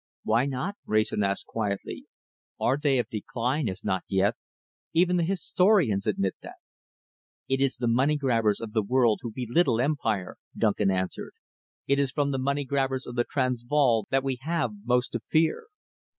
[0.23, 2.05] "Why not?" Wrayson asked quietly.
[2.59, 4.33] "Our day of decline is not yet.
[4.93, 6.55] Even the historians admit that."
[7.47, 11.33] "It is the money grabbers of the world who belittle empire," Duncan answered.
[11.85, 15.67] "It is from the money grabbers of the Transvaal that we have most to fear.